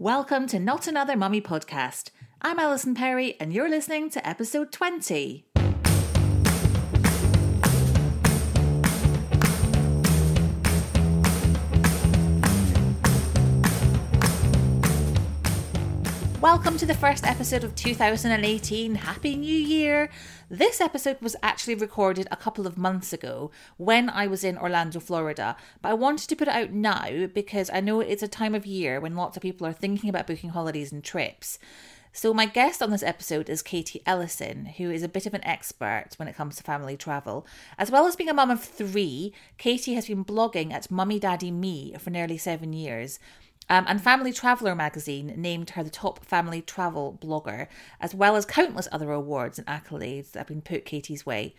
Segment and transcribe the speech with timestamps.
[0.00, 2.10] Welcome to Not Another Mummy podcast.
[2.42, 5.46] I'm Alison Perry and you're listening to episode 20.
[16.44, 18.96] Welcome to the first episode of 2018.
[18.96, 20.10] Happy New Year!
[20.50, 25.00] This episode was actually recorded a couple of months ago when I was in Orlando,
[25.00, 28.54] Florida, but I wanted to put it out now because I know it's a time
[28.54, 31.58] of year when lots of people are thinking about booking holidays and trips.
[32.12, 35.44] So, my guest on this episode is Katie Ellison, who is a bit of an
[35.46, 37.46] expert when it comes to family travel.
[37.78, 41.50] As well as being a mum of three, Katie has been blogging at Mummy Daddy
[41.50, 43.18] Me for nearly seven years.
[43.68, 47.68] Um, and Family Traveller magazine named her the top family travel blogger,
[48.00, 51.54] as well as countless other awards and accolades that have been put Katie's way.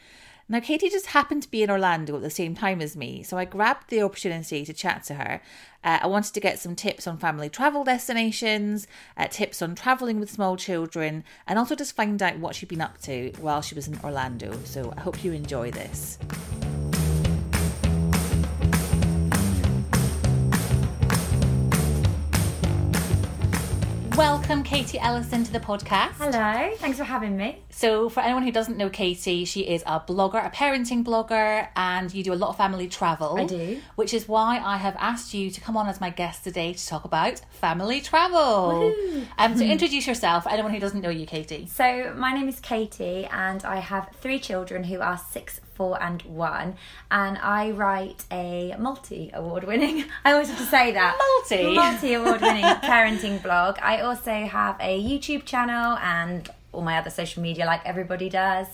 [0.48, 3.36] Now, Katie just happened to be in Orlando at the same time as me, so
[3.36, 5.42] I grabbed the opportunity to chat to her.
[5.83, 8.86] Uh, I wanted to get some tips on family travel destinations,
[9.17, 12.82] uh, tips on travelling with small children, and also just find out what she'd been
[12.82, 14.55] up to while she was in Orlando.
[14.65, 16.20] So I hope you enjoy this.
[24.48, 26.17] Welcome, Katie Ellison, to the podcast.
[26.20, 27.64] Hello, thanks for having me.
[27.72, 32.14] So, for anyone who doesn't know Katie, she is a blogger, a parenting blogger, and
[32.14, 33.39] you do a lot of family travel.
[33.39, 33.82] I do.
[33.95, 36.88] Which is why I have asked you to come on as my guest today to
[36.88, 38.94] talk about family travel.
[39.39, 41.66] Um, so, introduce yourself anyone who doesn't know you, Katie.
[41.66, 46.21] So, my name is Katie, and I have three children who are six, four, and
[46.23, 46.75] one.
[47.11, 51.75] And I write a multi award winning, I always have to say that Multi?
[51.75, 53.77] multi award winning parenting blog.
[53.81, 58.67] I also have a YouTube channel and all my other social media, like everybody does.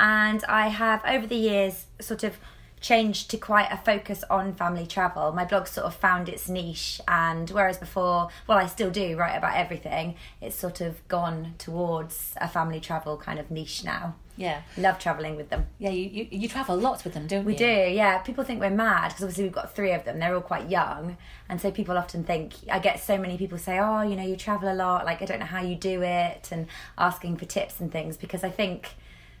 [0.00, 2.36] And I have over the years sort of
[2.84, 5.32] changed to quite a focus on family travel.
[5.32, 9.36] My blog sort of found its niche, and whereas before, well, I still do write
[9.36, 14.16] about everything, it's sort of gone towards a family travel kind of niche now.
[14.36, 14.60] Yeah.
[14.76, 15.66] Love traveling with them.
[15.78, 17.58] Yeah, you, you, you travel lots with them, don't We you?
[17.58, 18.18] do, yeah.
[18.18, 20.18] People think we're mad because obviously we've got three of them.
[20.18, 21.16] They're all quite young,
[21.48, 22.52] and so people often think.
[22.70, 25.06] I get so many people say, "Oh, you know, you travel a lot.
[25.06, 26.66] Like, I don't know how you do it," and
[26.98, 28.90] asking for tips and things because I think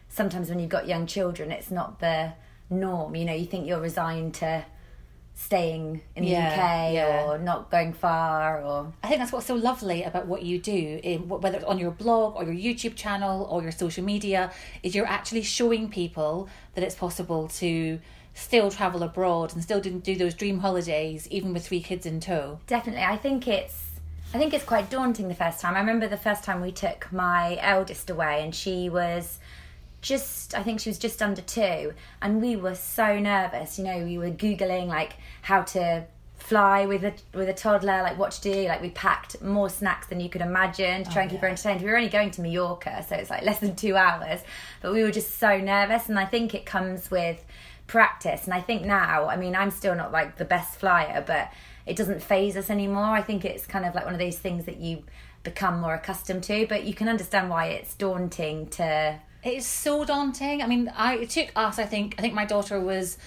[0.08, 2.32] sometimes when you've got young children, it's not the
[2.70, 3.14] norm.
[3.16, 4.64] You know, you think you're resigned to
[5.36, 7.24] staying in the Yeah, UK yeah.
[7.24, 11.00] or not going far or I think that's what's so lovely about what you do,
[11.02, 14.94] in, whether it's on your blog or your YouTube channel or your social media, is
[14.94, 17.98] you're actually showing people that it's possible to
[18.34, 22.20] still travel abroad and still do, do those dream holidays, even with three kids in
[22.20, 22.60] tow.
[22.66, 23.04] Definitely.
[23.04, 23.90] I think it's
[24.32, 25.76] I think it's quite daunting the first time.
[25.76, 29.38] I remember the first time we took my eldest away and she was
[30.04, 31.92] just I think she was just under 2
[32.22, 33.78] and we were so nervous.
[33.78, 36.04] You know, we were googling like how to
[36.36, 38.68] fly with a with a toddler, like what to do.
[38.68, 41.48] Like we packed more snacks than you could imagine to try and oh, keep her
[41.48, 41.80] entertained.
[41.80, 44.40] We were only going to Mallorca, so it's like less than 2 hours,
[44.82, 47.44] but we were just so nervous and I think it comes with
[47.86, 51.50] practice and I think now, I mean, I'm still not like the best flyer, but
[51.86, 53.04] it doesn't phase us anymore.
[53.04, 55.02] I think it's kind of like one of those things that you
[55.44, 60.04] become more accustomed to, but you can understand why it's daunting to It is so
[60.04, 60.62] daunting.
[60.62, 61.78] I mean, I it took us.
[61.78, 62.14] I think.
[62.18, 63.18] I think my daughter was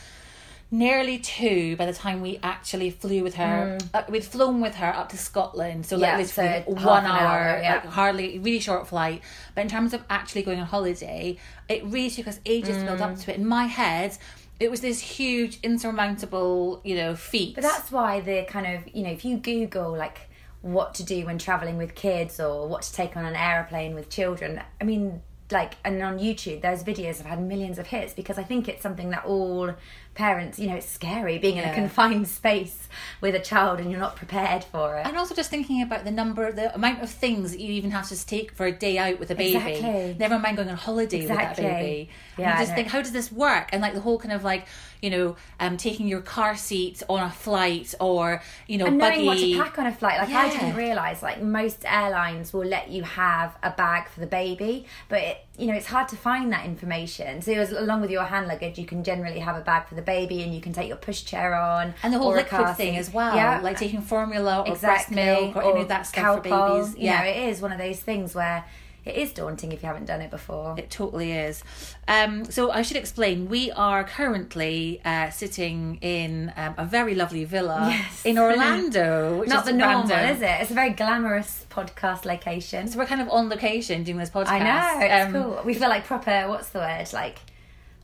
[0.70, 3.78] nearly two by the time we actually flew with her.
[3.94, 6.12] Uh, we'd flown with her up to Scotland, so like Mm.
[6.12, 7.74] Yeah, literally so one hour, hour, yeah.
[7.76, 9.22] like hardly really short flight.
[9.56, 11.38] But in terms of actually going on holiday,
[11.70, 13.12] it really took us ages to build Mm.
[13.14, 13.38] up to it.
[13.38, 14.18] In my head.
[14.60, 17.54] It was this huge, insurmountable, you know, feat.
[17.54, 20.18] But that's why the kind of, you know, if you Google like
[20.62, 24.10] what to do when traveling with kids or what to take on an aeroplane with
[24.10, 25.22] children, I mean,
[25.52, 28.82] like, and on YouTube, those videos have had millions of hits because I think it's
[28.82, 29.74] something that all
[30.18, 32.90] parents, you know, it's scary being in a confined space
[33.22, 35.06] with a child and you're not prepared for it.
[35.06, 38.08] And also just thinking about the number, the amount of things that you even have
[38.10, 39.56] to take for a day out with a baby.
[39.56, 40.16] Exactly.
[40.18, 41.64] Never mind going on holiday Exactly.
[41.64, 42.10] with that baby.
[42.38, 43.70] Yeah, you I just think, how does this work?
[43.72, 44.68] And like the whole kind of like,
[45.02, 49.26] you know, um, taking your car seat on a flight or, you know, and knowing
[49.26, 49.56] buggy.
[49.56, 50.20] what to pack on a flight.
[50.20, 54.28] Like I didn't realize, like most airlines will let you have a bag for the
[54.28, 57.42] baby, but it, you know it's hard to find that information.
[57.42, 59.96] So it was, along with your hand luggage, you can generally have a bag for
[59.96, 63.12] the baby, and you can take your pushchair on, And the whole liquid thing as
[63.12, 66.42] well, Yeah, like taking formula or exactly, breast milk or, any of that stuff for
[66.42, 66.96] babies.
[66.98, 68.66] You know, it is one of those things where
[69.08, 70.76] it is daunting if you haven't done it before.
[70.78, 71.64] It totally is.
[72.08, 73.48] Um, so I should explain.
[73.50, 78.26] We are currently uh, sitting in um, a very lovely villa Yes.
[78.26, 80.36] in Orlando, which Not is the normal, random.
[80.36, 80.62] is it?
[80.62, 82.88] It's a very glamorous podcast location.
[82.88, 84.48] So we're kind of on location doing this podcast.
[84.48, 85.62] I know, it's Um, cool.
[85.66, 86.48] We feel like proper.
[86.48, 87.08] What's the word?
[87.14, 87.38] Like.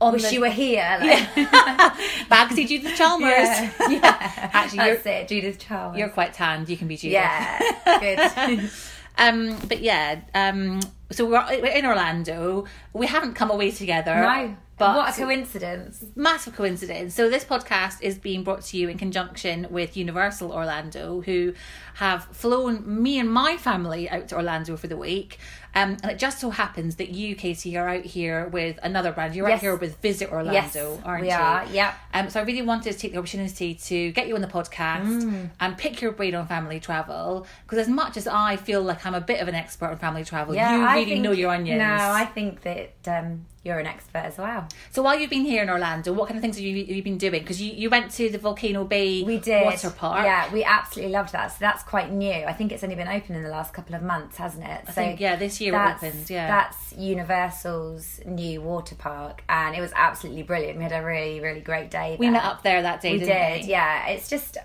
[0.00, 0.98] On Wish the- you were here.
[1.00, 1.28] Like,
[2.28, 3.30] Bagsy Judith Chalmers.
[3.30, 4.50] Yeah, yeah.
[4.52, 5.98] Actually, you're, That's it, Judith Chalmers.
[5.98, 6.68] you're quite tanned.
[6.68, 7.12] You can be Judith.
[7.12, 8.70] yeah, good.
[9.16, 10.80] Um, but yeah, um,
[11.10, 12.64] so we're, we're in Orlando.
[12.92, 14.14] We haven't come away together.
[14.14, 16.04] no, but what a coincidence.
[16.16, 17.14] massive coincidence.
[17.14, 21.54] So this podcast is being brought to you in conjunction with Universal Orlando, who
[21.94, 25.38] have flown me and my family out to Orlando for the week.
[25.74, 29.34] Um, and it just so happens that you, Katie, are out here with another brand.
[29.34, 31.34] You're out here with Visit Orlando, Yes, aren't we you?
[31.34, 31.94] are, yep.
[32.12, 35.22] Um, so I really wanted to take the opportunity to get you on the podcast
[35.24, 35.50] Mm.
[35.60, 37.46] and pick your brain on family travel.
[37.64, 40.24] Because as much as I feel like I'm a bit of an expert on family
[40.24, 41.78] travel, Yeah, you really think- know your onions.
[41.78, 44.68] No, I think that um, you're an expert as well.
[44.90, 47.02] So while you've been here in Orlando, what kind of things have you, have you
[47.02, 47.40] been doing?
[47.40, 50.24] Because you, you went to the Volcano Bay We did water park.
[50.24, 51.48] Yeah, we absolutely loved that.
[51.48, 52.44] So that's quite new.
[52.44, 54.82] I think it's only been open in the last couple of months, hasn't it?
[54.86, 56.46] I think, yeah, this year it that's, opened, yeah.
[56.46, 60.76] that's Universal's new water park, and it was absolutely brilliant.
[60.76, 62.16] We had a really, really great day.
[62.20, 62.32] We there.
[62.32, 63.68] met up there that day, We did, we?
[63.68, 64.08] yeah.
[64.08, 64.58] It's just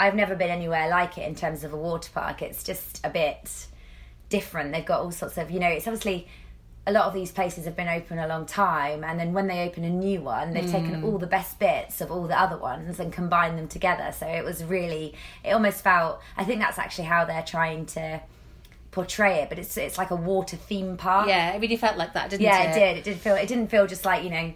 [0.00, 2.42] I've never been anywhere like it in terms of a water park.
[2.42, 3.66] It's just a bit
[4.28, 4.72] different.
[4.72, 6.28] They've got all sorts of, you know, it's obviously
[6.88, 9.60] a lot of these places have been open a long time and then when they
[9.68, 10.72] open a new one they've Mm.
[10.78, 14.26] taken all the best bits of all the other ones and combined them together so
[14.26, 15.14] it was really
[15.44, 18.20] it almost felt i think that's actually how they're trying to
[18.90, 22.14] portray it but it's it's like a water theme park Yeah, it really felt like
[22.14, 22.64] that, didn't yeah it?
[22.64, 24.52] Yeah it did it did feel it didn't feel just like you know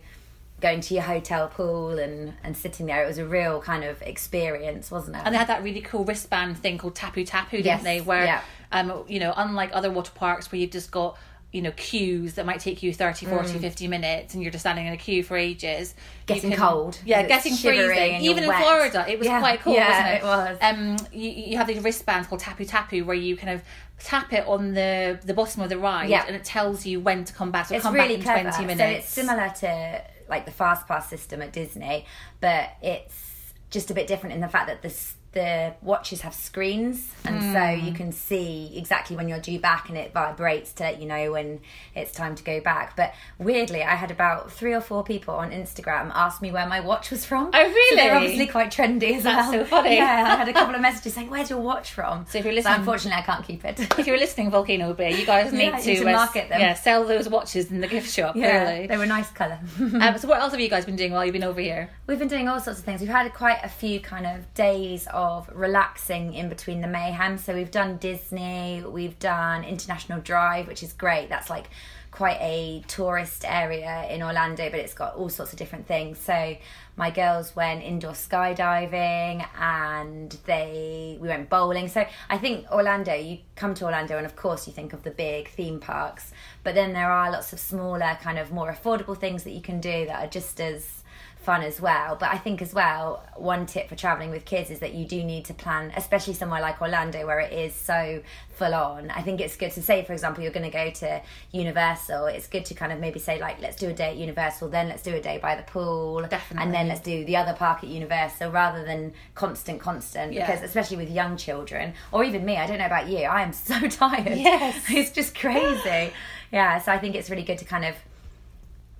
[0.60, 4.00] going to your hotel pool and and sitting there it was a real kind of
[4.02, 7.66] experience wasn't it And they had that really cool wristband thing called Tapu Tapu, didn't
[7.66, 8.00] Yes, they?
[8.00, 8.40] Where, yeah.
[8.70, 11.18] um, you know, unlike other water parks where you've just got,
[11.52, 14.86] you know, queues that might take you 30, 40, 50 minutes and you're just standing
[14.86, 15.92] in a queue for ages.
[15.92, 16.26] Mm.
[16.26, 18.22] Getting cold, Yeah, getting freezing.
[18.22, 18.62] Even in wet.
[18.62, 20.16] Florida, it was Yeah, quite cold yeah, wasn't it?
[20.16, 20.58] it was.
[21.02, 23.62] Um, you, you have these wristbands called Tapu Tapu where you kind of
[23.98, 26.24] tap it on the the bottom of the ride Yeah.
[26.26, 27.66] and it tells you when to come back.
[27.66, 28.80] So it's come really back in clever 20 minutes.
[28.80, 32.06] so it's similar to like the fast pass system at disney
[32.40, 36.34] but it's just a bit different in the fact that the s- the watches have
[36.34, 37.86] screens and so Hmm.
[37.86, 41.32] you can see exactly when you're due back and it vibrates to let you know
[41.32, 41.60] when
[41.94, 45.50] it's time to go back but weirdly i had about three or four people on
[45.50, 49.22] instagram ask me where my watch was from Oh, so they're obviously quite trendy as
[49.22, 49.96] That's well so funny.
[49.96, 52.52] yeah i had a couple of messages saying where's your watch from So if you're
[52.54, 55.78] listening- unfortunately i can't keep it if you're listening, Volcano Bay, you guys need Yeah,
[55.78, 56.60] to, need to uh, market them.
[56.60, 58.36] Yeah, sell those watches in the gift shop.
[58.36, 58.86] yeah really.
[58.86, 61.32] they were nice colour Um, so what else have you guys been doing while you've
[61.32, 61.88] been over here?
[62.06, 63.00] We've been doing all sorts of things.
[63.00, 65.21] We've had quite a few kind of days of
[65.52, 67.38] relaxing in between the mayhem.
[67.38, 71.28] So we've done Disney, we've done International Drive, which is great.
[71.28, 71.68] That's like
[72.12, 76.18] quite a tourist area in Orlando, but it's got all sorts of different things.
[76.18, 76.56] So
[76.94, 81.88] my girls went indoor skydiving and they we went bowling.
[81.88, 85.10] So I think Orlando, you come to Orlando and of course you think of the
[85.10, 86.32] big theme parks,
[86.62, 89.80] but then there are lots of smaller kind of more affordable things that you can
[89.80, 91.01] do that are just as
[91.42, 92.16] fun as well.
[92.18, 95.22] But I think as well, one tip for traveling with kids is that you do
[95.24, 99.10] need to plan, especially somewhere like Orlando where it is so full on.
[99.10, 101.20] I think it's good to say, for example, you're going to go to
[101.50, 102.26] Universal.
[102.26, 104.88] It's good to kind of maybe say like, let's do a day at Universal, then
[104.88, 106.64] let's do a day by the pool, Definitely.
[106.64, 110.32] and then let's do the other park at Universal rather than constant, constant.
[110.32, 110.46] Yeah.
[110.46, 113.52] Because especially with young children, or even me, I don't know about you, I am
[113.52, 114.38] so tired.
[114.38, 114.84] Yes.
[114.88, 116.12] it's just crazy.
[116.52, 117.94] yeah, so I think it's really good to kind of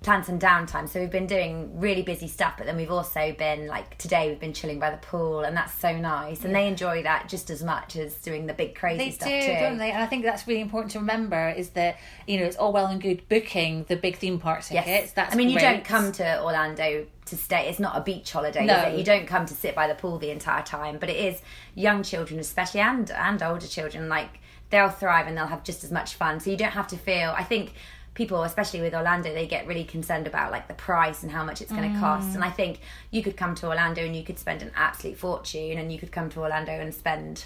[0.03, 0.87] plan some downtime.
[0.87, 4.39] So we've been doing really busy stuff, but then we've also been like today we've
[4.39, 6.43] been chilling by the pool, and that's so nice.
[6.43, 9.41] And they enjoy that just as much as doing the big crazy They stuff do,
[9.41, 9.53] too.
[9.53, 9.91] don't they?
[9.91, 12.87] And I think that's really important to remember is that you know it's all well
[12.87, 14.87] and good booking the big theme park tickets.
[14.87, 15.71] Yes, That's I mean you great.
[15.71, 17.69] don't come to Orlando to stay.
[17.69, 18.65] It's not a beach holiday.
[18.65, 18.87] No.
[18.95, 20.97] You don't come to sit by the pool the entire time.
[20.99, 21.41] But it is
[21.75, 24.09] young children, especially and and older children.
[24.09, 26.39] Like they'll thrive and they'll have just as much fun.
[26.41, 27.33] So you don't have to feel.
[27.37, 27.73] I think
[28.13, 31.61] people, especially with Orlando, they get really concerned about like the price and how much
[31.61, 32.35] it's going to cost.
[32.35, 32.79] And I think
[33.11, 36.11] you could come to Orlando and you could spend an absolute fortune, and you could
[36.11, 37.45] come to Orlando and spend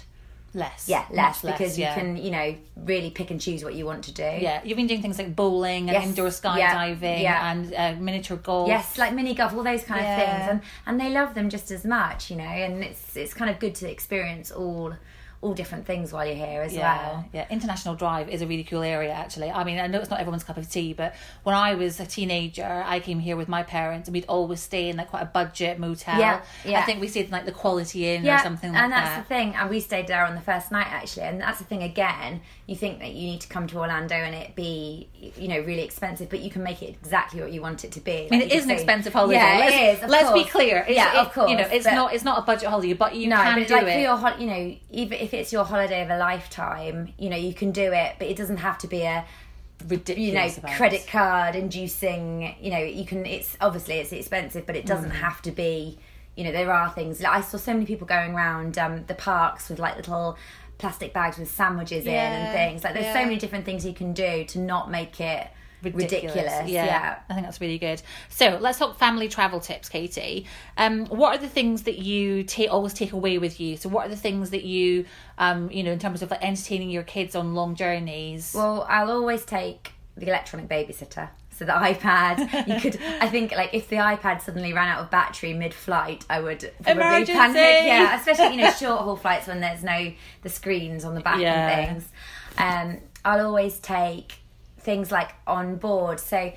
[0.54, 0.88] less.
[0.88, 1.94] yeah less Much because yeah.
[1.94, 4.22] you can you know really pick and choose what you want to do.
[4.22, 6.06] Yeah, you've been doing things like bowling and Yes.
[6.06, 7.50] indoor skydiving Yeah.
[7.52, 8.66] and uh, miniature golf.
[8.68, 10.16] Yes, like mini golf, all those kind Yeah.
[10.16, 12.44] of things, and and they love them just as much, you know.
[12.44, 14.94] And it's it's kind of good to experience all
[15.40, 17.24] all different things while you're here as Yeah, well.
[17.32, 17.46] yeah.
[17.48, 19.50] International Drive is a really cool area, actually.
[19.52, 21.14] I mean, I know it's not everyone's cup of tea, but
[21.44, 24.88] when I was a teenager, I came here with my parents, and we'd always stay
[24.88, 26.18] in like quite a budget motel.
[26.18, 26.80] Yeah, yeah.
[26.80, 28.84] I think we stayed in like the Quality Inn or something like that.
[28.84, 29.22] and that's that.
[29.22, 29.54] the thing.
[29.54, 32.40] And we stayed there on the first night actually, and that's the thing again.
[32.66, 35.82] You think that you need to come to Orlando and it be, you know, really
[35.82, 38.26] expensive, but you can make it exactly what you want it to be.
[38.26, 39.36] I mean, it is an expensive holiday.
[39.38, 40.10] Yeah, let's, it is.
[40.10, 40.84] let's be clear.
[40.86, 41.48] It's, yeah, it- of course.
[41.50, 43.74] You know, it's not it's not a budget holiday, but you no, can but do
[43.74, 43.92] like it.
[43.94, 47.54] for your, you know, even if it's your holiday of a lifetime, you know, you
[47.54, 49.24] can do it, but it doesn't have to be a
[49.88, 50.56] Ridiculous.
[50.56, 54.84] you know credit card inducing you know you can it's obviously it's expensive but it
[54.84, 55.20] doesn't Mm.
[55.20, 56.00] have to be
[56.34, 59.14] you know there are things like i saw so many people going around um, the
[59.14, 60.36] parks with like little
[60.78, 63.12] plastic bags with sandwiches in and things like there's yeah.
[63.14, 65.46] so many different things you can do to not make it
[65.82, 67.18] ridiculous, Yeah, yeah.
[67.28, 68.02] I think that's really good.
[68.28, 70.46] So let's talk family travel tips, Katie.
[70.76, 73.76] Um, what are the things that you take always take away with you?
[73.76, 75.04] So what are the things that you,
[75.38, 78.52] um, you know, in terms of like entertaining your kids on long journeys?
[78.54, 81.28] Well, I'll always take the electronic babysitter.
[81.50, 83.00] So the iPad, you could.
[83.20, 87.02] I think like if the iPad suddenly ran out of battery mid-flight, I would probably
[87.02, 87.32] Emergency!
[87.32, 87.86] panic.
[87.86, 91.40] Yeah, especially you know short haul flights when there's no the screens on the back
[91.40, 91.68] Yeah.
[91.68, 92.12] and things.
[92.58, 94.36] Um, I'll always take
[94.88, 96.18] things like on board.
[96.18, 96.50] So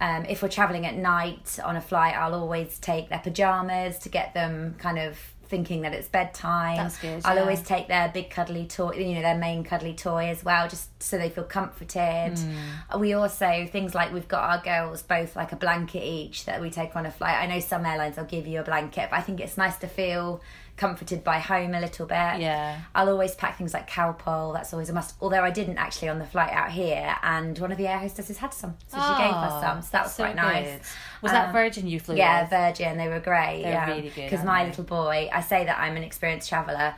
[0.00, 4.08] um, if we're traveling at night on a flight, I'll always take their pajamas to
[4.08, 6.76] get them kind of thinking that it's bedtime.
[6.76, 7.42] That's good, I'll yeah.
[7.42, 11.02] always take their big cuddly toy, you know, their main cuddly toy as well, just
[11.02, 12.38] so they feel comforted.
[12.38, 13.00] Hmm.
[13.00, 16.70] We also things like we've got our girls both like a blanket each that we
[16.70, 17.36] take on a flight.
[17.36, 19.88] I know some airlines will give you a blanket, but I think it's nice to
[19.88, 20.40] feel
[20.76, 22.40] comforted by home a little bit.
[22.40, 22.80] Yeah.
[22.94, 24.52] I'll always pack things like Calpol.
[24.54, 25.14] That's always a must.
[25.20, 28.38] Although I didn't actually on the flight out here, and one of the air hostesses
[28.38, 29.82] had some, so she gave us Oh, some.
[29.82, 30.66] So that was so quite nice.
[30.70, 30.80] good.
[31.22, 32.50] Was that Um, Virgin you flew Yeah, with?
[32.50, 32.96] Virgin.
[32.98, 33.62] They were great.
[33.62, 33.86] They're yeah.
[33.86, 34.70] really good, Because my they?
[34.70, 36.94] little boy, I say that I'm an experienced traveller.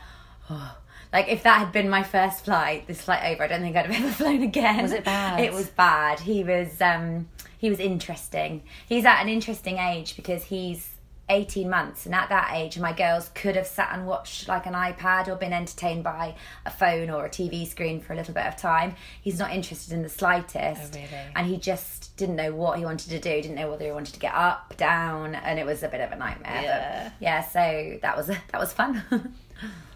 [1.13, 3.87] like if that had been my first flight, this flight over, I don't think I'd
[3.87, 4.83] have ever flown again.
[4.83, 5.41] Was it bad?
[5.41, 6.21] It was bad.
[6.21, 7.29] He was um
[7.59, 8.63] he was interesting.
[8.87, 10.91] He's at an interesting age because he's
[11.29, 14.75] 18 months and at that age my girls could have sat and watched like an
[14.75, 16.35] iPad or been entertained by
[16.67, 18.95] a phone or a TV screen for a little bit of time.
[19.23, 20.95] He's not interested in the slightest.
[20.95, 21.09] Oh, really?
[21.35, 24.15] And he just didn't know what he wanted to do, didn't know whether he wanted
[24.15, 26.63] to get up, down, and it was a bit of a nightmare.
[26.63, 27.03] Yeah.
[27.05, 29.03] But yeah, so that was that was fun.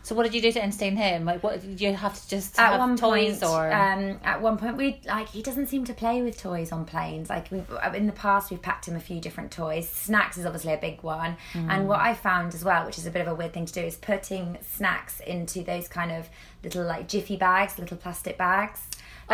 [0.05, 1.27] So what did you do to entertain him?
[1.27, 3.71] Like, what did you have to just at have one toys point, or?
[3.71, 7.29] um, at one point, we like he doesn't seem to play with toys on planes.
[7.29, 7.63] Like we
[7.95, 9.87] in the past, we've packed him a few different toys.
[9.87, 11.69] Snacks is obviously a big one, Mm.
[11.69, 13.73] and what I found as well, which is a bit of a weird thing to
[13.73, 16.29] do, is putting snacks into those kind of
[16.65, 18.81] little like jiffy bags, little plastic bags.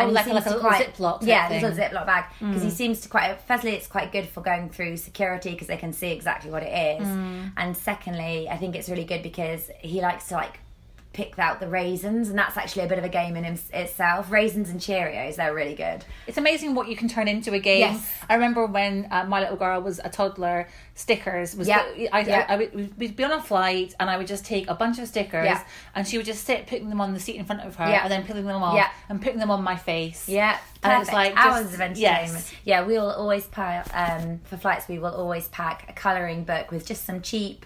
[0.03, 1.61] Oh, he like a- seems like a little quite- Ziploc Yeah, thing.
[1.61, 2.65] little Ziploc bag because Mm.
[2.65, 3.41] he seems to quite.
[3.47, 6.99] Firstly, it's quite good for going through security because they can see exactly what it
[7.01, 7.51] is, Mm.
[7.57, 10.59] and secondly, I think it's really good because he likes to like
[11.15, 14.29] pick out the raisins, and that's actually a bit of a game in itself.
[14.29, 16.03] Raisins and Cheerios, they're really good.
[16.27, 17.79] It's amazing what you can turn into a game.
[17.79, 18.11] Yes.
[18.29, 21.69] I remember when uh, my little girl was a toddler, stickers was.
[21.69, 22.45] Yeah, I, yeah.
[22.49, 24.99] I, I would, we'd be on a flight, and I would just take a bunch
[24.99, 25.63] of stickers, Yeah.
[25.95, 28.03] and she would just sit putting them on the seat in front of her, Yeah.
[28.03, 28.89] and then pulling them off, Yeah.
[29.07, 30.27] and putting them on my face.
[30.27, 31.35] Yeah, And it's perfect.
[31.35, 32.31] like hours just- of entertainment.
[32.33, 32.53] yes.
[32.65, 34.89] Yeah, we will always pack um, for flights.
[34.89, 37.65] We will always pack a colouring book with just some cheap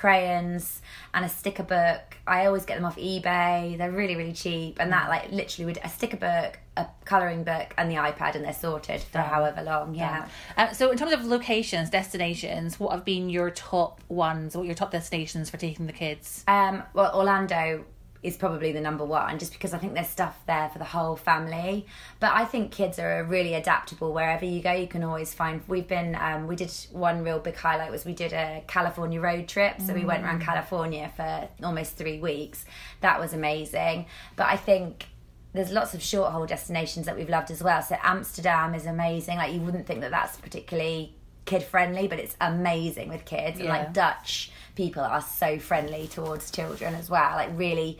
[0.00, 0.80] crayons
[1.12, 2.16] and a sticker book.
[2.26, 3.76] I always get them off eBay.
[3.76, 7.74] They're really really cheap, and that like literally would a sticker book, a colouring book,
[7.76, 9.94] and the iPad, and they're sorted for however long.
[9.94, 10.28] Yeah.
[10.56, 14.56] Uh, so, in terms of locations, destinations, what have been your top ones?
[14.56, 16.44] What your top destinations for taking the kids?
[16.48, 17.84] Um, well, Orlando
[18.22, 21.16] is probably the number one, just because I think there's stuff there for the whole
[21.16, 21.86] family.
[22.18, 24.72] But I think kids are really adaptable wherever you go.
[24.72, 25.62] You can always find.
[25.66, 26.14] We've been.
[26.14, 29.80] Um, we did one real big highlight was we did a California road trip.
[29.80, 32.64] So we went around California for almost three weeks.
[33.00, 34.06] That was amazing.
[34.36, 35.06] But I think.
[35.52, 37.82] There's lots of short haul destinations that we've loved as well.
[37.82, 39.36] So Amsterdam is amazing.
[39.36, 41.16] Like you wouldn't think that that's particularly
[41.50, 43.58] kid friendly, but it's amazing with kids.
[43.58, 47.32] And like Dutch people are so friendly towards children as well.
[47.32, 47.98] Like really,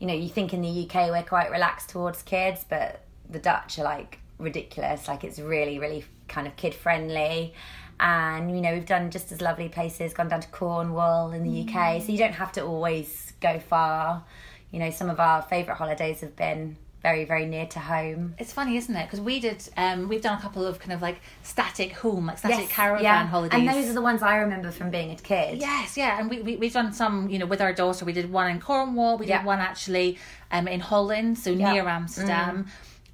[0.00, 3.78] you know, you think in the UK we're quite relaxed towards kids, but the Dutch
[3.78, 5.06] are like ridiculous.
[5.06, 7.54] Like it's really, really kind of kid friendly.
[8.00, 11.68] And you know, we've done just as lovely places, gone down to Cornwall in the
[11.68, 12.02] UK.
[12.02, 14.24] So you don't have to always go far.
[14.72, 18.34] You know, some of our favourite holidays have been very very near to home.
[18.38, 19.06] It's funny, isn't it?
[19.06, 22.38] Because we did, um, we've done a couple of kind of like static home, like
[22.38, 23.26] static Yes, caravan yeah.
[23.26, 23.58] holidays.
[23.58, 25.58] and those are the ones I remember from being a kid.
[25.60, 28.04] Yes, yeah, and we, we we've done some, you know, with our daughter.
[28.04, 29.16] We did one in Cornwall.
[29.18, 29.38] We Yeah.
[29.38, 30.18] did one actually
[30.52, 31.70] um, in Holland, so Yeah.
[31.70, 31.72] Mm.
[31.74, 32.66] near Amsterdam.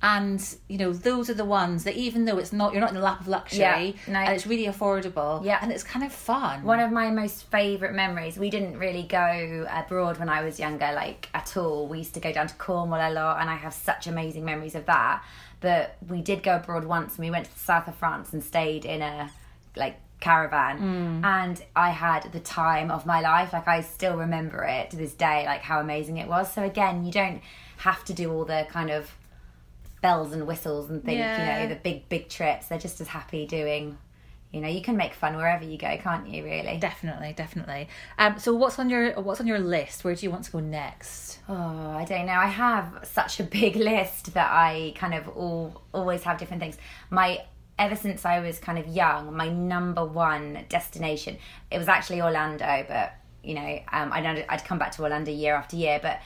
[0.03, 2.97] And you know, those are the ones that even though it's not, you're not in
[2.97, 4.19] the lap of luxury, Yeah, no.
[4.19, 5.59] and it's really affordable, Yeah.
[5.63, 6.65] and it's kind of fun.
[6.65, 10.93] One of my most favourite memories, we didn't really go abroad when I was younger,
[10.95, 11.89] like at all.
[11.89, 14.75] We used to go down to Cornwall a lot, and I have such amazing memories
[14.75, 15.25] of that.
[15.61, 18.45] But we did go abroad once, and we went to the south of France and
[18.45, 19.31] stayed in a
[19.77, 21.25] like caravan, mm.
[21.25, 23.53] and I had the time of my life.
[23.55, 26.53] Like I still remember it to this day, like how amazing it was.
[26.53, 27.41] So again, you don't
[27.79, 29.11] have to do all the kind of
[30.07, 31.37] bells and whistles and things, Yeah.
[31.63, 32.69] you know, the big big trips.
[32.69, 33.99] They're just as happy doing.
[34.53, 36.45] You know, you can make fun wherever you go, can't you?
[36.45, 36.79] Really.
[36.79, 37.89] definitely, definitely.
[38.17, 40.05] Um, so what's on your what's on your list?
[40.05, 41.41] Where do you want to go next?
[41.49, 42.39] Oh, I don't know.
[42.49, 42.87] I have
[43.19, 46.77] such a big list that I kind of all always have different things.
[47.11, 47.29] My
[47.79, 51.37] ever since I was kind of young, my number one destination
[51.71, 53.09] it was actually Orlando, but
[53.43, 56.17] you know, um, I know I'd come back to Orlando year after year, but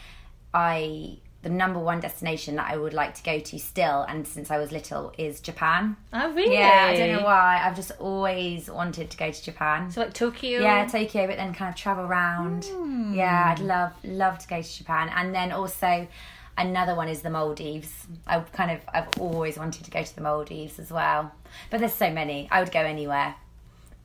[0.52, 4.50] I the number one destination that I would like to go to still, and since
[4.50, 5.96] I was little, is Japan.
[6.12, 6.54] Oh, really?
[6.54, 7.62] Yeah, I don't know why.
[7.64, 9.90] I've just always wanted to go to Japan.
[9.90, 10.60] So like Tokyo.
[10.60, 12.66] Yeah, Tokyo, but then kind of travel around.
[12.66, 13.14] Hmm.
[13.14, 16.06] Yeah, I'd love love to go to Japan, and then also
[16.58, 18.06] another one is the Maldives.
[18.26, 21.32] I kind of I've always wanted to go to the Maldives as well,
[21.70, 22.48] but there's so many.
[22.50, 23.34] I would go anywhere,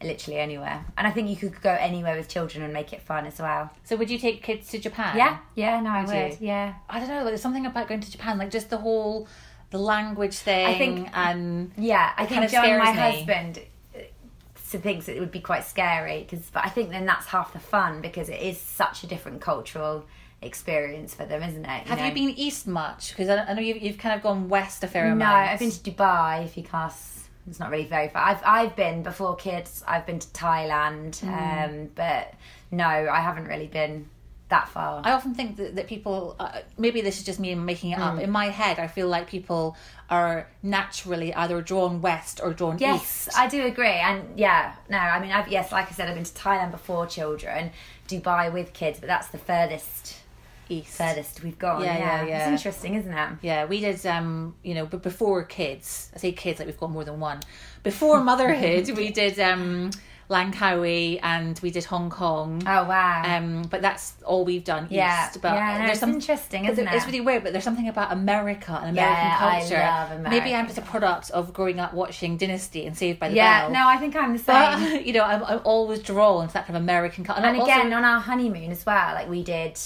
[0.04, 3.26] literally anywhere, and I think you could go anywhere with children and make it fun
[3.26, 3.72] as well.
[3.84, 5.18] So would you take kids to Japan?
[5.18, 6.42] Yeah, yeah, no, I Would would.
[6.42, 6.48] you?
[6.48, 7.24] Yeah, I don't know.
[7.26, 9.28] There's something about going to Japan, like just the whole
[9.72, 10.66] the language thing.
[10.68, 12.14] I think- and yeah.
[12.18, 12.98] I think John, my me.
[12.98, 13.60] husband.
[13.96, 17.60] uh, thinks it would be quite scary because, but I think then that's half the
[17.60, 20.06] fun because it is such a different cultural
[20.42, 21.88] experience for them, isn't it?
[21.88, 22.06] have know?
[22.06, 23.12] you been east much?
[23.12, 25.20] Because I, I know you've, you've kind of gone west a fair amount.
[25.20, 25.52] No.
[25.52, 26.44] I've been to Dubai.
[26.46, 27.15] If you cast,
[27.48, 28.24] it's not really very far.
[28.24, 29.84] I've I've been before kids.
[29.88, 31.30] I've been to Thailand, Hmm.
[31.34, 32.34] um, but
[32.72, 34.10] no, I haven't really been
[34.50, 35.02] that far.
[35.04, 38.04] I often think that, that people, uh, maybe this is just me making it Hmm.
[38.04, 38.20] up.
[38.20, 39.76] In my head, I feel like people
[40.10, 43.28] are naturally either drawn west or drawn yes, east.
[43.28, 46.16] Yes, I do agree, and yeah, no, I mean, I've yes, like I said, I've
[46.16, 47.72] been to Thailand before children,
[48.08, 50.18] Dubai with kids, but that's the furthest
[50.70, 50.98] east.
[50.98, 51.84] furthest we've gone.
[51.84, 52.38] Yeah, Yeah, yeah, yeah.
[52.40, 53.30] It's interesting, isn't it?
[53.42, 54.06] Yeah, we did.
[54.06, 57.40] Um, you know, but before kids, I say kids like we've got more than one.
[57.84, 59.92] Before motherhood, we did um,
[60.30, 62.64] Langkawi and we did Hong Kong.
[62.66, 63.22] Oh wow.
[63.26, 65.28] Um, but that's all we've done Yeah.
[65.28, 65.40] east.
[65.42, 68.12] But Yeah, no, there's some, interesting, isn't there- It's really weird, but there's something about
[68.12, 69.78] America and American Yeah, I culture.
[70.24, 73.36] love Maybe I'm just a product of growing up watching Dynasty and Saved by the
[73.36, 73.72] yeah, Bell.
[73.72, 74.94] no, I think I'm the same.
[74.94, 77.44] But you know, I'm, I'm always drawn to that kind of American culture.
[77.46, 79.78] and again on our honeymoon as well like we did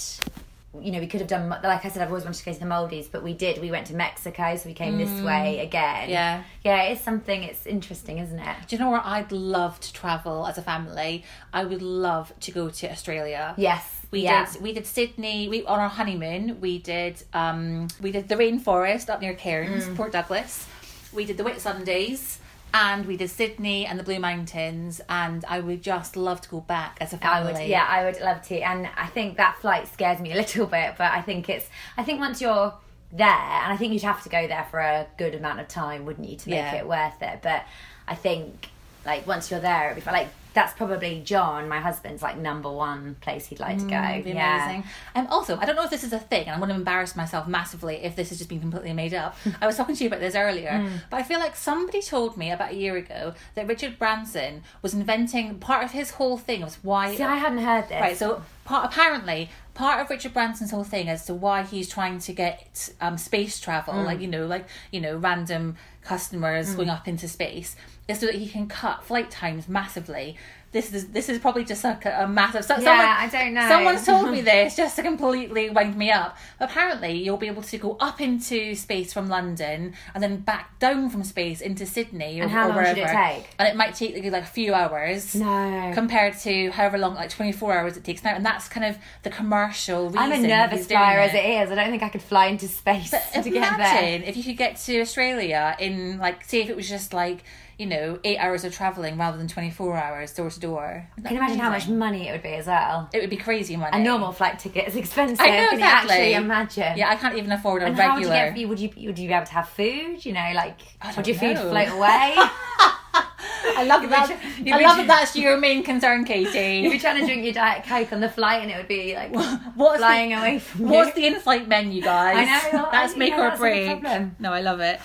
[0.80, 2.60] you know we could have done like i said i've always wanted to go to
[2.60, 6.06] the maldives but we did we went to mexico so we came this way again
[6.08, 6.10] Mm.
[6.10, 6.42] Yeah.
[6.64, 10.46] yeah it's something it's interesting isn't it do you know where I'd love to travel
[10.46, 11.24] as a family?
[11.52, 13.54] I would love to go to Australia.
[13.56, 14.46] yes We yeah.
[14.52, 15.48] did we did Sydney.
[15.48, 19.96] We on our honeymoon we did um we did the rainforest up near Cairns, Mm.
[19.96, 20.66] Port Douglas.
[21.12, 22.38] We did the Whitsundays
[22.72, 26.60] and we did Sydney and the Blue Mountains and I would just love to go
[26.60, 27.52] back as a family.
[27.52, 30.36] I would, yeah, I would love to, and I think that flight scares me a
[30.42, 30.94] little bit.
[30.98, 32.72] But I think it's, I think once you're
[33.12, 36.04] there, and I think you'd have to go there for a good amount of time,
[36.04, 36.74] wouldn't you, to make Yeah.
[36.76, 37.40] it worth it?
[37.42, 37.64] But
[38.06, 38.68] I think,
[39.04, 43.16] like, once you're there, it'd be like that's probably John, my husband's, like number one
[43.20, 44.22] place he'd like to go.
[44.22, 44.64] Be yeah.
[44.64, 44.84] amazing.
[45.14, 47.14] Um, also, I don't know if this is a thing, and I'm going to embarrass
[47.16, 49.36] myself massively if this has just been completely made up.
[49.60, 51.00] I was talking to you about this earlier, Mm.
[51.10, 54.94] but I feel like somebody told me about a year ago that Richard Branson was
[54.94, 57.14] inventing part of his whole thing was why.
[57.14, 58.00] See, I hadn't heard this.
[58.00, 62.18] Right, so part apparently part of Richard Branson's whole thing as to why he's trying
[62.18, 64.04] to get um, space travel, Mm.
[64.04, 67.76] like you know, like you know, random customers going up into space,
[68.10, 70.36] is so that he can cut flight times massively.
[70.72, 72.64] This is this is probably just like a, a massive.
[72.64, 73.68] So, Yeah, someone, I don't know.
[73.68, 76.36] Someone's told me this just to completely wind me up.
[76.60, 81.10] Apparently, you'll be able to go up into space from London and then back down
[81.10, 83.48] from space into Sydney or, And how long should it take?
[83.58, 85.90] And it might take like, like a few hours No.
[85.92, 88.36] compared to however long, like 24 hours it takes now.
[88.36, 90.18] And that's kind of the commercial reason.
[90.20, 91.72] I'm a nervous flyer as it is.
[91.72, 93.74] I don't think I could fly into space to get there.
[93.74, 97.42] Imagine if you could get to Australia in, like, say if it was just like,
[97.80, 101.08] you know, eight hours of travelling rather than 24 hours door to door.
[101.24, 103.08] Can you imagine how much money it would be as well?
[103.14, 103.96] It would be crazy money.
[103.98, 105.40] A normal flight ticket is expensive.
[105.40, 105.80] I know Can exactly.
[105.80, 106.98] you actually imagine?
[106.98, 108.52] Yeah, I can't even afford a And how would you regular.
[108.54, 108.68] get?
[108.68, 110.26] Would you would you be able to have food?
[110.26, 110.78] You know, like
[111.16, 112.36] would your food float away?
[113.76, 114.30] I love You'd that.
[114.30, 115.06] I love that.
[115.06, 116.78] That's your main concern, Katie.
[116.82, 119.14] You'd be trying to drink your diet coke on the flight, and it would be
[119.14, 119.32] like
[119.76, 121.22] What's flying the, away from What's you.
[121.22, 122.36] the in-flight menu, guys?
[122.38, 124.02] I know, That's I- make yeah, or break.
[124.40, 125.00] No, I love it.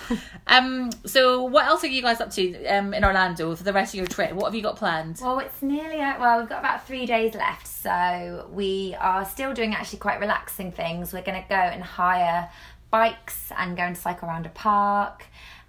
[0.48, 3.94] Um, so what else are you guys up to um, in Orlando for the rest
[3.94, 4.34] of your trip?
[4.34, 5.20] What have you got planned?
[5.22, 6.20] Well, it's nearly out.
[6.20, 10.72] Well, we've got about three days left, so we are still doing actually quite relaxing
[10.72, 11.14] things.
[11.14, 12.50] We're going to go and hire
[12.92, 15.26] bikes and go and cycle around a park.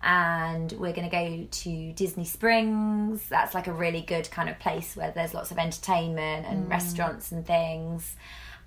[0.06, 3.28] And we're going to go to Disney Springs.
[3.28, 7.32] That's like a really good kind of place where there's lots of entertainment and restaurants
[7.32, 8.14] and things.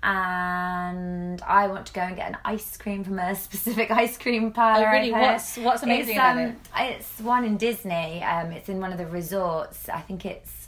[0.02, 4.52] And I want to go and get an ice cream from a specific ice cream
[4.52, 4.86] parlor.
[4.86, 5.12] Oh, really?
[5.12, 6.56] What's- what's amazing it's, about um, it?
[6.76, 8.22] It's one in Disney.
[8.22, 9.88] Um, it's in one of the resorts.
[9.88, 10.59] I think it's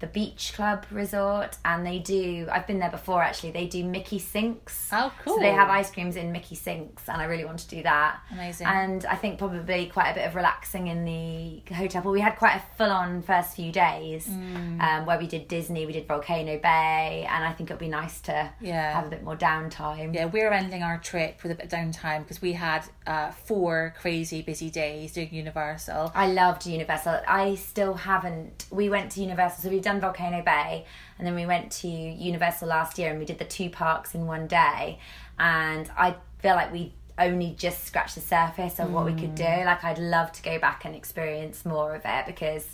[0.00, 2.48] the Beach Club Resort, and they do.
[2.50, 3.50] I've been there before actually.
[3.52, 4.88] They do Mickey sinks.
[4.92, 5.36] Oh, cool.
[5.36, 8.18] So they have ice creams in Mickey sinks, and I really want to do that.
[8.32, 8.66] Amazing.
[8.66, 12.00] And I think probably quite a bit of relaxing in the hotel.
[12.02, 14.80] But we had quite a full-on first few days, Mm.
[14.80, 18.20] um, where we did Disney, we did Volcano Bay, and I think it'd be nice
[18.22, 18.94] to Yeah.
[18.94, 20.14] have a bit more downtime.
[20.14, 23.94] Yeah, we're ending our trip with a bit of downtime because we had uh, four
[24.00, 26.12] crazy busy days doing Universal.
[26.14, 27.20] I loved Universal.
[27.28, 28.66] I still haven't.
[28.70, 30.84] We went to Universal, so we've done Volcano Bay,
[31.18, 34.26] and then we went to Universal last year, and we did the two parks in
[34.26, 34.98] one day.
[35.38, 39.42] And I feel like we only just scratched the surface of what we could do.
[39.42, 39.66] Mm.
[39.66, 42.66] Like I'd love to go back and experience more of it because,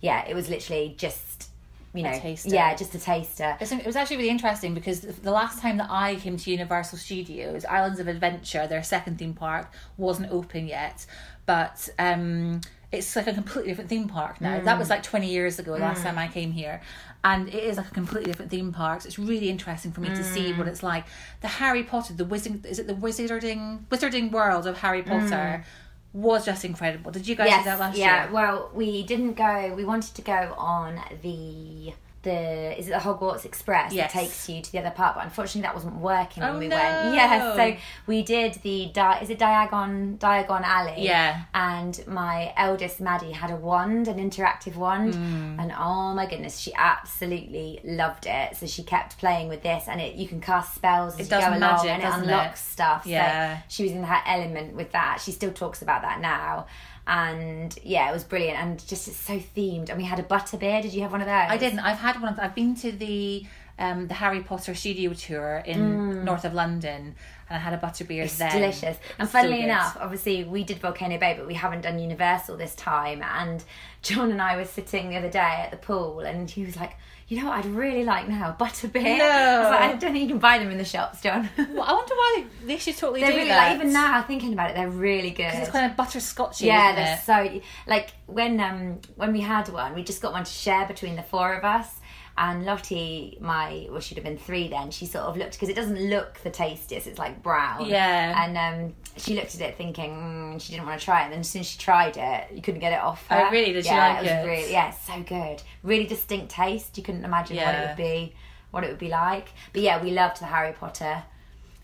[0.00, 1.48] yeah, it was literally just,
[1.92, 3.56] you know, yeah, just a taster.
[3.60, 7.64] It was actually really interesting because the last time that I came to Universal Studios,
[7.64, 11.04] Islands of Adventure, their second theme park, wasn't open yet,
[11.46, 12.60] but um,
[12.92, 14.60] it's like a completely different theme park now.
[14.60, 14.90] That was mm.
[14.90, 16.04] like 20 years ago, last mm.
[16.04, 16.80] time I came here.
[17.22, 19.02] And it is like a completely different theme park.
[19.02, 20.70] So it's really interesting for me to see what mm.
[20.70, 21.04] it's like.
[21.40, 25.64] The Harry Potter, the wizard, is it the wizarding wizarding world of Harry Potter
[26.12, 27.12] was just incredible.
[27.12, 28.24] Did you guys do that last yeah.
[28.24, 28.32] year?
[28.32, 29.72] Well, we didn't go.
[29.76, 34.12] We wanted to go on the the is it the Hogwarts Express Yes.
[34.12, 36.68] that takes you to the other part, but unfortunately that wasn't working when Oh, we
[36.68, 36.76] no.
[36.76, 37.14] went.
[37.14, 40.96] Yeah, so we did the di- is it Diagon Diagon Alley?
[40.98, 41.42] Yeah.
[41.54, 45.58] And my eldest Maddie had a wand, an interactive wand, Hmm.
[45.60, 48.56] and oh my goodness, she absolutely loved it.
[48.56, 51.40] So she kept playing with this, and it you can cast spells as It you
[51.40, 52.32] go along, magic, and it doesn't it?
[52.32, 53.06] unlocks stuff.
[53.06, 53.58] Yeah.
[53.58, 55.20] So she was in her element with that.
[55.24, 56.66] She still talks about that now.
[57.12, 59.88] And yeah, it was brilliant and just it's so themed.
[59.88, 60.80] And we had a butterbeer.
[60.80, 61.34] Did you have one of those?
[61.48, 61.80] I didn't.
[61.80, 62.32] I've had one.
[62.32, 63.44] Of, I've been to the
[63.80, 67.16] um, the Harry Potter studio tour in north of London,
[67.48, 68.24] and I had a butterbeer there.
[68.24, 68.52] It's then.
[68.52, 68.98] delicious.
[69.18, 72.74] And It's funnily enough, obviously we did Volcano Bay, but we haven't done Universal this
[72.74, 73.22] time.
[73.22, 73.64] And
[74.02, 76.96] John and I were sitting the other day at the pool, and he was like,
[77.30, 77.58] "You know what?
[77.64, 79.24] I'd really like now butterbeer." No.
[79.24, 81.92] I like, "I don't think you can buy them in the shops, John." Well, I
[81.92, 83.68] wonder why they should totally they're do really that.
[83.68, 85.54] like even now thinking about it, they're really good.
[85.54, 86.62] it's kind of butterscotchy.
[86.66, 87.24] Yeah, they're it?
[87.24, 91.14] so like when um when we had one, we just got one to share between
[91.16, 91.99] the four of us.
[92.42, 94.90] And Lottie, my well, she'd have been three then.
[94.90, 97.06] She sort of looked because it doesn't look the tastiest.
[97.06, 97.84] It's like brown.
[97.84, 98.42] Yeah.
[98.42, 101.24] And um, she looked at it thinking mm, she didn't want to try it.
[101.24, 103.46] And then as soon as she tried it, you couldn't get it off her.
[103.46, 103.74] Oh, really?
[103.74, 104.30] Did she yeah, like it?
[104.30, 104.48] it?
[104.48, 105.62] Really, yeah, so good.
[105.82, 106.96] Really distinct taste.
[106.96, 108.34] You couldn't imagine what it would be,
[108.70, 109.48] what it would be like.
[109.74, 111.22] But yeah, we loved the Harry Potter.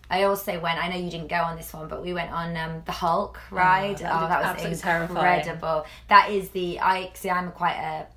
[0.09, 0.83] I also went.
[0.83, 3.39] I know you didn't go on this one, but we went on um, the Hulk
[3.51, 3.97] ride.
[3.97, 5.15] that Oh, that, was absolutely terrifying.
[6.07, 7.29] That is the I see.
[7.29, 8.07] I'm quite a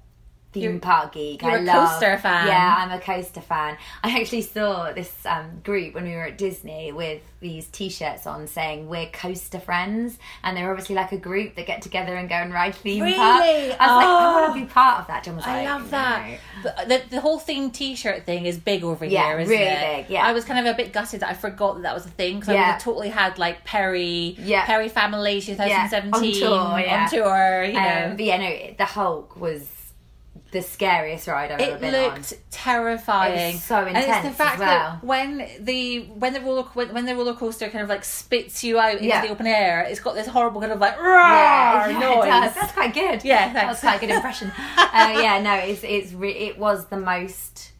[0.53, 1.43] theme You're- park geek.
[1.43, 2.47] you're I a love, coaster fan.
[2.49, 3.77] Yeah, I'm a coaster fan.
[4.03, 8.47] I actually saw this um, group when we were at Disney with these T-shirts on
[8.49, 12.35] saying "We're coaster friends," and they're obviously like a group that get together and go
[12.35, 13.17] and ride theme Really?
[13.17, 13.47] parks.
[13.47, 14.41] I was like, I Oh.
[14.43, 15.25] want to be part of that.
[15.25, 16.39] John was I like, love that.
[16.89, 19.97] The, the, whole theme T-shirt thing is big over Yeah, here, isn't really it?
[20.09, 20.27] big, yeah.
[20.27, 22.35] I was kind of a bit gutted that I forgot that that was a thing
[22.41, 22.73] because I Yeah.
[22.73, 24.67] have totally had like Perry, Yeah.
[24.67, 26.23] Perry Family 2017 on
[26.73, 27.03] tour, yeah.
[27.05, 28.05] on tour, you know.
[28.11, 29.65] Um, but yeah, no, the Hulk was
[30.53, 32.39] the scariest ride I've ever it been looked on.
[32.51, 33.51] terrifying.
[33.51, 34.69] It was so and it's intense the fact well.
[34.69, 38.65] that when the when the roller when, when the roller coaster kind of like spits
[38.65, 39.23] you out into Yeah.
[39.25, 42.55] the open air, it's got this horrible kind of like Yeah, yeah, noise.
[42.55, 43.23] That's quite good.
[43.31, 44.51] Yeah, that was quite a good impression.
[44.77, 47.73] uh, yeah, no, it's it's re- it was the most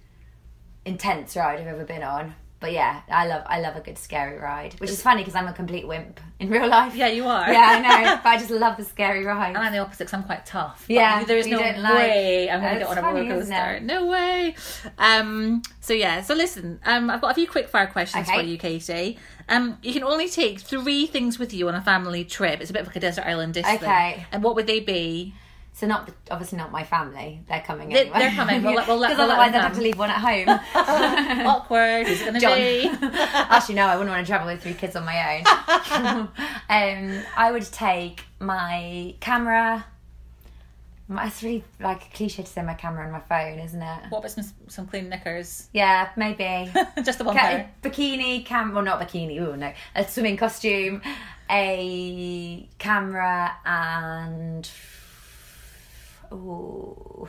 [0.85, 2.35] intense ride I've ever been on.
[2.61, 5.49] But yeah, I love I love a good scary ride, which is funny because I'm
[5.49, 6.95] a complete wimp in real life.
[6.95, 7.51] Yeah, you are.
[7.51, 9.49] Yeah, I know, but I just love the scary ride.
[9.49, 10.85] And I'm the opposite because I'm quite tough.
[10.87, 13.29] But Yeah, there's no don't like- way I'm going to That's get on a roller
[13.31, 13.81] funny, coaster.
[13.81, 14.55] No way.
[14.99, 15.63] Um.
[15.81, 16.21] So yeah.
[16.21, 16.81] So listen.
[16.85, 17.09] Um.
[17.09, 18.39] I've got a few quick fire questions Okay.
[18.39, 19.19] for you, Katie.
[19.49, 19.79] Um.
[19.83, 22.61] You can only take three things with you on a family trip.
[22.61, 23.69] It's a bit like a desert island discs.
[23.71, 23.79] thing.
[23.89, 24.27] Okay.
[24.33, 25.35] And what would they be?
[25.73, 27.43] So not the, obviously not my family.
[27.49, 28.19] They're coming anyway.
[28.19, 28.63] they're coming.
[28.63, 30.61] We'll we'll let- because otherwise I'd have to leave one at home.
[31.47, 32.07] Awkward.
[32.07, 32.91] Who's going to be?
[33.33, 36.29] Actually, no, I wouldn't want to travel with three kids on my own.
[36.69, 39.85] um, I would take my camera,
[41.11, 44.01] It's really like a cliche to say my camera and my phone, isn't it?
[44.11, 45.69] What about some, some clean knickers?
[45.73, 46.71] Yeah, maybe.
[47.05, 47.71] Just the one Ca- pair.
[47.83, 49.73] bikini, cam well not bikini, oh no.
[49.97, 51.01] A swimming costume,
[51.49, 54.71] a camera and
[56.31, 57.29] oh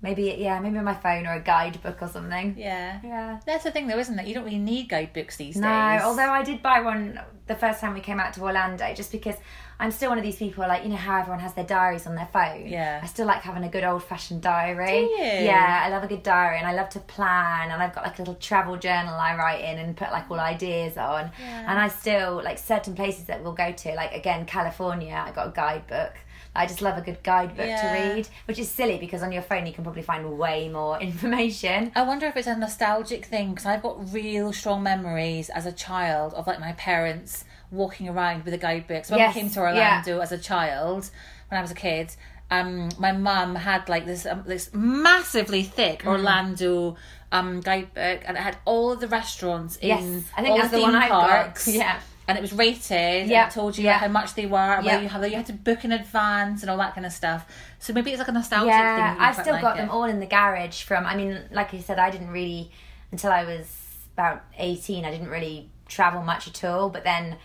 [0.00, 2.56] maybe yeah, maybe my phone or a guidebook or something.
[2.58, 2.98] Yeah.
[3.04, 3.40] Yeah.
[3.46, 4.26] That's the thing though, isn't it?
[4.26, 6.02] You don't really need guidebooks these No, days.
[6.02, 9.36] although I did buy one the first time we came out to Orlando, just because
[9.80, 12.14] I'm still one of these people like you know how everyone has their diaries on
[12.14, 12.66] their phone.
[12.68, 13.00] Yeah.
[13.02, 14.86] I still like having a good old fashioned diary.
[14.86, 15.24] Do you?
[15.46, 18.18] Yeah, I love a good diary and I love to plan and I've got like
[18.18, 21.30] a little travel journal I write in and put like all ideas on.
[21.40, 21.66] Yeah.
[21.68, 25.48] And I still like certain places that we'll go to, like again California, I got
[25.48, 26.12] a guidebook.
[26.54, 27.80] I just love a good guidebook Yeah.
[27.80, 31.00] to read, which is silly because on your phone you can probably find way more
[31.26, 31.90] information.
[31.94, 35.72] I wonder if it's a nostalgic thing because I've got real strong memories as a
[35.72, 39.04] child of like my parents walking around with a guidebook.
[39.04, 41.10] So when Yes, we came to Orlando as a child,
[41.48, 42.14] when I was a kid,
[42.50, 46.08] um, my mum had like this um, this massively thick Mm.
[46.08, 46.96] Orlando
[47.32, 50.62] um guidebook, and it had all of the restaurants in Yes, I think all the
[50.68, 51.28] the theme one I've got.
[51.30, 51.66] parks.
[51.68, 51.98] Yeah.
[52.28, 53.26] And it was rated.
[53.28, 53.98] Yeah, told you yeah.
[53.98, 54.92] how much they were, and Yeah.
[54.94, 57.46] where you have you had to book in advance and all that kind of stuff.
[57.80, 59.20] So maybe it's like a nostalgic yeah, thing.
[59.22, 59.80] I've still like got it.
[59.80, 61.04] them all in the garage from.
[61.04, 62.70] I mean, like I said, I didn't really
[63.10, 63.66] until I was
[64.14, 65.04] about eighteen.
[65.04, 66.90] I didn't really travel much at all.
[66.90, 67.36] But then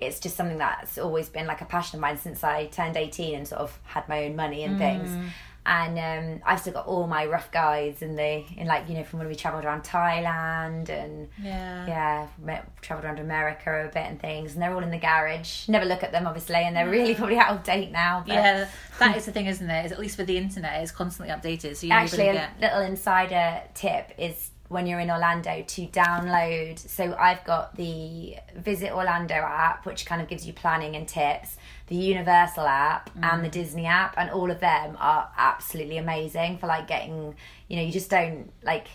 [0.00, 3.34] it's just something that's always been like a passion of mine since I turned eighteen
[3.36, 4.78] and sort of had my own money and Mm.
[4.78, 5.28] things.
[5.66, 9.04] And um, I've still got all my rough guides in the in like you know
[9.04, 12.26] from when we travelled around Thailand and Yeah.
[12.46, 15.68] yeah, travelled around America a bit and things, and they're all in the garage.
[15.68, 18.24] Never look at them, obviously, and they're really probably out of date now.
[18.26, 19.84] But Yeah, that is the thing, isn't it?
[19.86, 21.76] Is at least with the internet, it's constantly updated.
[21.76, 22.60] So you're actually a get.
[22.60, 26.78] little insider tip is when you're in Orlando to download.
[26.78, 31.56] So I've got the Visit Orlando app, which kind of gives you planning and tips.
[31.86, 33.42] The Universal app and Mm.
[33.44, 37.34] the Disney app, and all of them are absolutely amazing for like getting.
[37.68, 38.88] You know, you just don't like.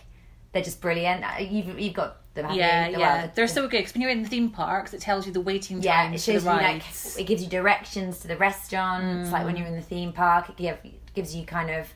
[0.52, 1.24] They're just brilliant.
[1.24, 2.52] Uh, You've you've got them.
[2.52, 2.94] Yeah, you?
[2.94, 3.80] The- yeah, well, they're so good.
[3.80, 6.20] Because when you're in the theme parks, it tells you the waiting time yeah, it
[6.22, 6.84] shows you like
[7.18, 9.32] it gives you directions to the restaurants.
[9.32, 9.46] Like Mm.
[9.48, 10.78] when you're in the theme park, it give,
[11.16, 11.88] gives you kind of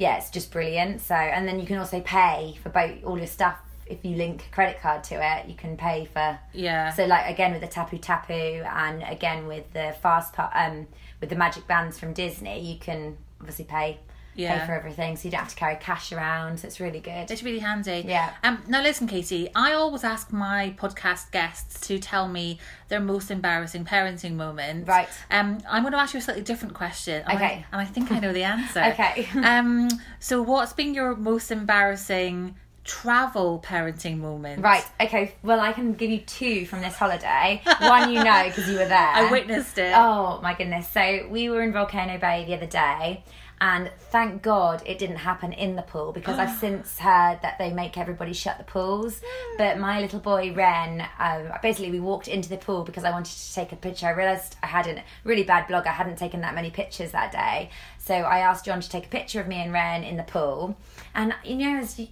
[0.00, 1.02] yeah, it's just brilliant.
[1.02, 4.46] So and then you can also pay for both all your stuff if you link
[4.50, 5.46] a credit card to it.
[5.46, 6.90] You can pay for Yeah.
[6.94, 10.86] So like again with the Tapu Tapu and again with the fast part um
[11.20, 13.98] with the magic bands from Disney, you can obviously pay
[14.34, 14.58] Yeah.
[14.60, 16.60] pay for everything, so you don't have to carry cash around.
[16.60, 17.30] So it's really good.
[17.30, 18.04] It's really handy.
[18.06, 18.32] Yeah.
[18.44, 18.62] Um.
[18.68, 19.48] Now listen, Katie.
[19.54, 24.86] I always ask my podcast guests to tell me their most embarrassing parenting moment.
[24.88, 25.08] Right.
[25.30, 25.58] Um.
[25.68, 27.22] I'm going to ask you a slightly different question.
[27.26, 27.64] and I- Okay.
[27.72, 28.80] and I think I know the answer.
[28.92, 29.28] Okay.
[29.44, 29.88] um.
[30.20, 34.62] So, what's been your most embarrassing travel parenting moment?
[34.62, 35.34] Right, okay.
[35.42, 37.62] Well, I can give you two from this holiday.
[37.80, 38.98] One you know because you were there.
[38.98, 39.92] I witnessed it.
[39.94, 40.88] Oh my goodness.
[40.88, 43.22] So we were in Volcano Bay the other day
[43.60, 47.70] and thank God it didn't happen in the pool because I've since heard that they
[47.70, 49.20] make everybody shut the pools.
[49.58, 53.36] But my little boy Ren, um, basically we walked into the pool because I wanted
[53.36, 54.06] to take a picture.
[54.06, 55.86] I realised I had a really bad blog.
[55.86, 57.68] I hadn't taken that many pictures that day.
[57.98, 60.76] So I asked John to take a picture of me and Ren in the pool.
[61.14, 62.08] And you know, as you,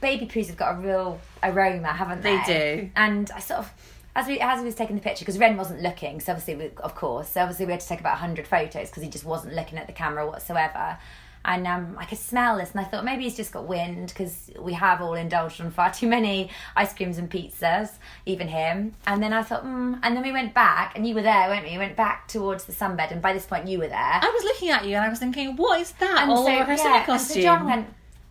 [0.00, 2.36] baby poos have got a real aroma, haven't they?
[2.36, 2.90] They do.
[2.94, 3.72] And I sort of,
[4.18, 6.70] as we as we was taking the picture, because Ren wasn't looking, so obviously, we,
[6.78, 9.54] of course, so obviously we had to take about hundred photos because he just wasn't
[9.54, 10.98] looking at the camera whatsoever.
[11.44, 14.50] And um, I could smell this, and I thought maybe he's just got wind because
[14.58, 17.90] we have all indulged on far too many ice creams and pizzas,
[18.26, 18.94] even him.
[19.06, 20.00] And then I thought, mm.
[20.02, 21.72] and then we went back, and you were there, weren't we?
[21.72, 24.18] We went back towards the sunbed, and by this point you were there.
[24.20, 26.52] I was looking at you and I was thinking, what is that And all so,
[26.52, 27.86] over her yeah, swimming and so John went,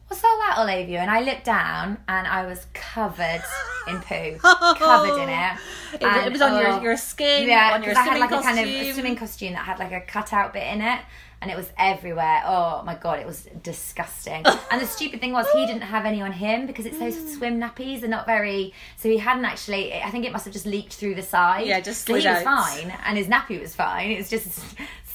[0.07, 0.97] What's all that all over you?
[0.97, 3.43] And I looked down and I was covered
[3.87, 4.37] in poo.
[4.77, 5.57] covered in it.
[5.93, 8.31] It- And, it was on your- oh, your skin, yeah, on your I had like
[8.31, 10.99] a kind of a swimming costume that had like a cutout bit in it.
[11.39, 12.41] And it was everywhere.
[12.47, 14.43] Oh my god, it was disgusting.
[14.71, 17.59] and the stupid thing was, he didn't have any on him because it's those swim
[17.59, 17.99] nappies.
[18.01, 18.73] They're not very.
[18.95, 19.93] So he hadn't actually.
[19.93, 21.67] I think it must have just leaked through the side.
[21.67, 22.65] Yeah, just so he slid was out.
[22.65, 24.09] fine, and his nappy was fine.
[24.09, 24.59] It was just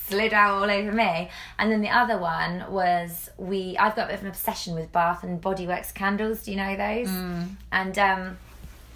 [0.07, 1.29] slid out all over me.
[1.59, 3.77] And then the other one was we.
[3.77, 6.45] I've got a bit of an obsession with Bath and Body Works candles.
[6.45, 7.09] Do you know those?
[7.09, 7.57] Mm.
[7.73, 8.39] And um,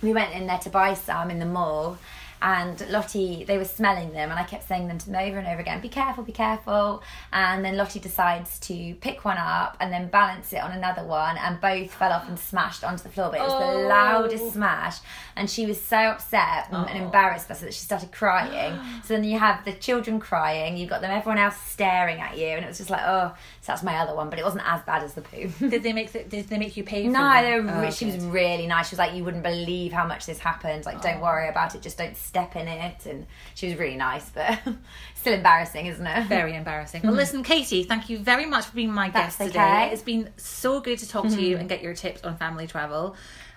[0.07, 1.99] we went in there to buy some in the mall.
[2.43, 5.47] And Lottie, they were smelling them, and I kept saying them to them over and
[5.49, 5.81] over again.
[5.81, 7.03] Be careful, be careful.
[7.33, 11.37] And then Lottie decides to pick one up and then balance it on another one,
[11.39, 13.31] and both fell off and smashed onto the floor.
[13.31, 13.83] But it was Oh.
[13.83, 14.99] the loudest smash,
[15.35, 18.79] and she was so upset and, and embarrassed by that she started crying.
[19.05, 22.47] so then you have the children crying, you've got them, everyone else staring at you,
[22.49, 24.83] and it was just like, oh, so that's my other one, but it wasn't as
[24.83, 25.49] bad as the poo.
[25.69, 28.05] Did they make the, did they make you pay for No, they were, Oh, she
[28.07, 28.89] was really nice.
[28.89, 30.85] She was like, "You wouldn't believe how much this happened.
[30.85, 31.23] Like, don't oh.
[31.23, 31.83] worry about it.
[31.83, 34.59] Just don't step in it, and she was really nice, but
[35.15, 36.27] still embarrassing, isn't it?
[36.27, 37.03] Very embarrassing.
[37.03, 39.61] Well, listen, Katie, thank you very much for being my guest That's today.
[39.61, 39.69] okay.
[39.69, 39.95] Mm-hmm.
[39.95, 43.17] It's been so good to talk to you and get your tips on family travel.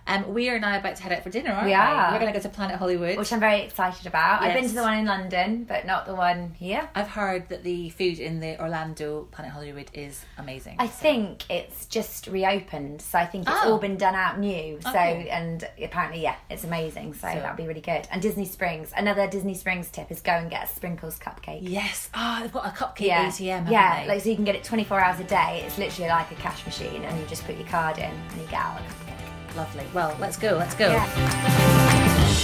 [0.10, 1.70] Um, we are now about to head out for dinner, aren't we?
[1.70, 2.12] We are.
[2.12, 3.16] We're going to go to Planet Hollywood.
[3.18, 4.42] Which I'm very excited about.
[4.42, 6.90] I've been to the one in London, but not the one here.
[6.96, 10.78] I've heard that the food in the Orlando Planet Hollywood is amazing.
[10.80, 13.74] I think it's just reopened, so I think it's Oh.
[13.74, 14.80] all been done out new.
[14.82, 15.00] So, cool.
[15.30, 17.14] and apparently, yeah, it's amazing.
[17.14, 18.08] So, that'll be really good.
[18.12, 21.60] And Disney Springs, another Disney Springs tip is go and get a sprinkles cupcake.
[21.62, 22.10] yes.
[22.16, 23.50] Oh, they've got a cupcake yeah, ATM.
[23.60, 24.08] haven't yeah, they?
[24.10, 25.62] like so you can get it 24 hours a day.
[25.68, 28.48] It's literally like a cash machine, and you just put your card in and you
[28.48, 29.19] get out a cupcake.
[29.56, 29.86] Lovely.
[29.94, 30.56] Well, let's go.
[30.58, 30.88] Let's go.
[30.88, 32.40] Yeah.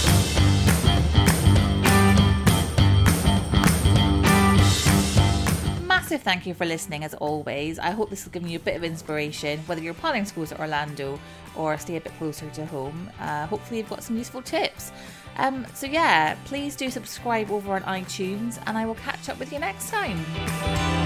[5.86, 7.78] Massive thank you for listening as always.
[7.78, 10.44] I hope this has given you a bit of inspiration, whether you're planning to go
[10.44, 11.18] to Orlando
[11.56, 13.10] or stay a bit closer to home.
[13.18, 14.92] Uh, hopefully, you've got some useful tips.
[15.38, 19.52] Um, so, yeah, please do subscribe over on iTunes, and I will catch up with
[19.52, 21.05] you next time.